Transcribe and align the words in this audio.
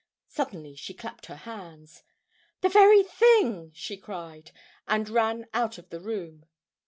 Suddenly 0.27 0.73
she 0.73 0.95
clapped 0.95 1.27
her 1.27 1.35
hands. 1.35 2.01
"The 2.61 2.69
very 2.69 3.03
thing!" 3.03 3.71
she 3.75 3.97
cried, 3.97 4.49
and 4.87 5.07
ran 5.07 5.45
out 5.53 5.77
of 5.77 5.91
the 5.91 5.99
room. 5.99 6.47